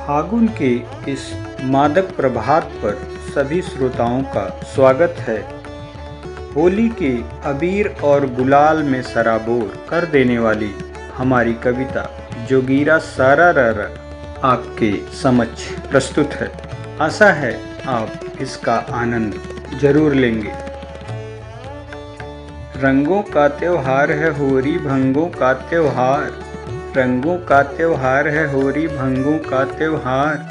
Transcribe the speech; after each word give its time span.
फागुन 0.00 0.46
के 0.60 0.70
इस 1.12 1.24
मादक 1.64 2.14
प्रभात 2.16 2.70
पर 2.82 2.94
सभी 3.34 3.60
श्रोताओं 3.62 4.22
का 4.26 4.48
स्वागत 4.64 5.16
है। 5.18 5.38
होली 6.54 6.88
के 7.02 7.10
अबीर 7.48 7.88
और 8.04 8.26
गुलाल 8.34 8.82
में 8.82 9.02
सराबोर 9.02 9.84
कर 9.90 10.04
देने 10.06 10.38
वाली 10.38 10.70
हमारी 11.16 11.54
कविता 11.54 12.08
जोगीरा 12.50 12.98
सारा 12.98 13.50
रर 13.50 13.80
आपके 14.44 14.92
समक्ष 15.16 15.70
प्रस्तुत 15.90 16.34
है। 16.34 16.50
आशा 17.00 17.30
है 17.32 17.54
आप 17.88 18.36
इसका 18.40 18.76
आनंद 18.94 19.40
ज़रूर 19.80 20.14
लेंगे। 20.14 20.52
रंगों 22.80 23.22
का 23.22 23.48
त्योहार 23.48 24.10
है 24.12 24.30
होरी, 24.38 24.78
भंगों 24.78 25.26
का 25.30 25.52
त्योहार। 25.52 26.30
रंगों 26.96 27.36
का 27.38 27.62
त्योहार 27.62 28.28
है, 28.28 28.46
होरी 28.52 28.86
भंगों 28.88 29.38
का 29.38 29.64
त्योहार। 29.64 30.48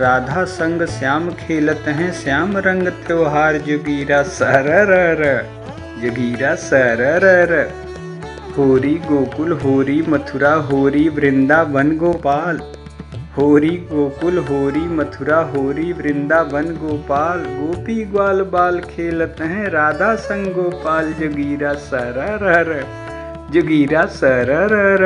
राधा 0.00 0.44
संग 0.44 0.82
श्याम 0.86 1.30
खेलत 1.30 1.84
हैं, 1.88 2.12
श्याम 2.12 2.56
रंग 2.56 2.88
त्योहार। 2.88 3.58
जुगीरा 3.58 4.22
सरर 4.22 5.22
जुगीरा 6.02 6.54
सरर 6.54 7.54
होरी 8.58 8.94
गोकुल, 8.94 9.52
होरी 9.52 10.02
मथुरा, 10.08 10.52
होरी 10.54 11.08
वृंदावन 11.08 11.96
गोपाल। 11.96 12.60
होरी 13.36 13.76
गोकुल, 13.90 14.38
होरी 14.38 14.86
मथुरा, 14.94 15.38
होरी 15.38 15.92
वृंदावन 15.92 16.64
गोपाल। 16.64 17.38
गोपी 17.38 18.04
ग्वाल 18.04 18.42
बाल 18.42 18.80
खेलत 18.80 19.36
हैं, 19.40 19.68
राधा 19.70 20.14
संग 20.14 20.46
गोपाल। 20.46 21.12
जुगीरा 21.12 21.72
सरर 21.72 22.72
जुगीरा 23.52 24.04
सरर 24.06 25.04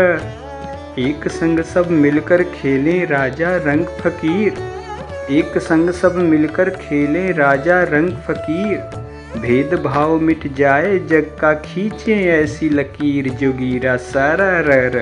एक 0.99 1.29
संग 1.29 1.61
सब 1.61 1.91
मिलकर 1.91 2.43
खेले 2.43 3.05
राजा 3.05 3.57
रंग 3.57 3.87
फकीर। 4.01 4.59
एक 5.31 5.59
संग 5.59 5.91
सब 5.91 6.17
मिलकर 6.17 6.71
खेले 6.71 7.33
राजा 7.33 7.83
रंग 7.83 8.11
फकीर। 8.27 9.41
भेदभाव 9.41 10.21
मिट 10.21 10.47
जाए 10.55 10.99
जग 10.99 11.37
का 11.41 11.53
खींचे 11.55 12.15
ऐसी 12.31 12.69
लकीर 12.69 13.29
जोगीरा 13.29 13.97
सारा 13.97 14.49
रर। 14.61 14.97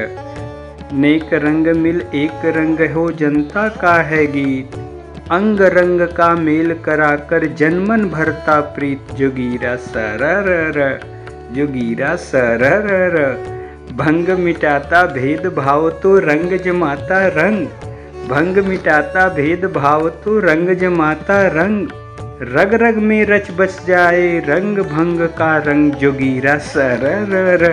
नेक 0.93 1.35
रंग 1.35 1.67
मिल 1.77 2.03
एक 2.15 2.47
रंग 2.57 2.81
हो 2.93 3.11
जनता 3.13 3.69
का 3.69 3.95
है 4.03 4.27
गीत। 4.27 4.77
अंग 5.31 5.61
रंग 5.61 6.01
का 6.09 6.35
मेल 6.35 6.75
कराकर 6.75 7.47
जनमन 7.55 8.09
भरता 8.09 8.61
प्रीत 8.61 9.15
जोगीरा 9.15 9.77
सरर 9.77 11.01
जोगीरा 11.53 12.17
सरर 12.17 13.61
भंग 13.93 14.29
मिटाता 14.39 15.05
भेद 15.07 15.47
भाव 15.57 15.89
तो 16.03 16.19
रंग 16.19 16.53
जमाता 16.59 17.27
रंग। 17.29 17.67
भंग 18.29 18.59
मिटाता 18.67 19.29
भेद 19.29 19.65
भाव 19.75 20.09
तो 20.25 20.39
रंग 20.41 20.71
जमाता 20.77 21.41
रंग। 21.49 21.89
रग 22.53 22.75
रग 22.75 22.97
में 23.01 23.25
रच 23.27 23.51
बस 23.51 23.79
जाए, 23.87 24.39
रंग 24.49 24.79
भंग 24.79 25.21
का 25.39 25.57
रंग 25.59 25.93
जोगीरा 25.95 26.57
सरर 26.59 27.67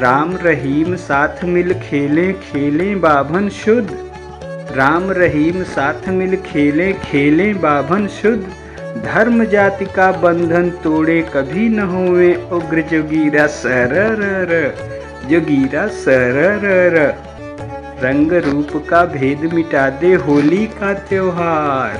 राम 0.00 0.36
रहीम 0.36 0.94
साथ 0.96 1.44
मिल 1.44 1.74
खेले 1.80 2.32
खेले 2.42 2.94
बाभन 2.96 3.48
शुद्ध। 3.54 3.88
राम 4.76 5.10
रहीम 5.12 5.62
साथ 5.64 6.08
मिल 6.10 6.36
खेले 6.46 6.92
खेले 7.02 7.52
बाभन 7.60 8.06
शुद्ध। 8.12 8.44
धर्म 8.96 9.44
जाति 9.44 9.84
का 9.84 10.10
बंधन 10.12 10.70
तोड़े 10.82 11.20
कभी 11.34 11.68
न 11.68 11.80
हुए, 11.80 12.32
उग्र 12.52 12.82
जोगीरा 12.82 13.46
सरर 13.46 14.52
जोगीरा 15.30 15.86
सरर 15.96 16.96
रंग 18.02 18.32
रूप 18.44 18.72
का 18.90 19.04
भेद 19.06 19.40
मिटा 19.54 19.88
दे 19.90 20.14
होली 20.16 20.66
का 20.80 20.92
त्योहार, 21.08 21.92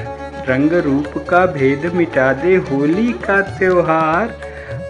रंग 0.49 0.73
रूप 0.87 1.13
का 1.29 1.45
भेद 1.47 1.91
मिटा 1.95 2.33
दे 2.33 2.57
होली 2.71 3.13
का 3.25 3.41
त्योहार। 3.59 4.29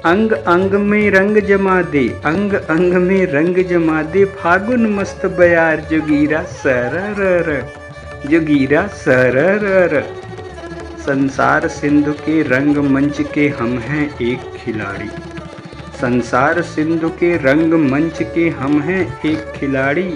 अंग 0.05 0.33
अंग 0.33 0.75
में 0.83 1.11
रंग 1.11 1.37
जमा 1.41 1.81
दे, 1.83 2.09
अंग 2.25 2.53
अंग 2.53 2.95
में 3.03 3.27
रंग 3.27 3.65
जमा 3.69 4.03
दे, 4.03 4.25
फागुन 4.35 4.87
मस्त 4.95 5.27
बयार, 5.39 5.87
जोगीरा 5.91 6.43
सरर 6.55 7.49
जोगीरा 8.31 8.87
सरर 8.99 10.03
संसार 11.05 11.69
सिंधु 11.69 12.13
के 12.13 12.43
रंग 12.43 12.77
मंच 12.77 13.19
के 13.35 13.49
हम 13.49 13.79
हैं 13.79 14.05
एक 14.19 14.41
खिलाड़ी। 14.57 15.09
संसार 16.01 16.61
सिंधु 16.63 17.09
के 17.09 17.37
रंग 17.37 17.75
मंच 17.91 18.23
के 18.35 18.49
हम 18.51 18.81
हैं 18.81 19.21
एक 19.27 19.53
खिलाड़ी। 19.53 20.09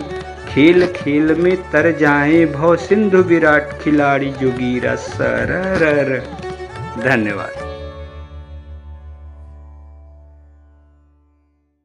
खेल 0.48 0.86
खेल 0.86 1.34
में 1.34 1.56
तर 1.70 1.90
जाए 1.98 2.44
भव 2.46 2.76
सिंधु 2.76 3.18
विराट 3.18 3.78
खिलाड़ी 3.82 4.30
जोगीरा 4.30 4.94
सर 4.94 6.22
धन्यवाद। 7.04 7.67